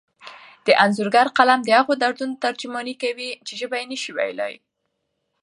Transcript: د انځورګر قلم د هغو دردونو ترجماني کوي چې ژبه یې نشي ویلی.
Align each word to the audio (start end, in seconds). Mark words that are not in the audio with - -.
د 0.65 0.67
انځورګر 0.83 1.27
قلم 1.37 1.59
د 1.63 1.69
هغو 1.77 1.93
دردونو 2.03 2.41
ترجماني 2.45 2.95
کوي 3.03 3.29
چې 3.45 3.53
ژبه 3.59 3.75
یې 3.81 3.85
نشي 3.91 4.11
ویلی. 4.15 4.53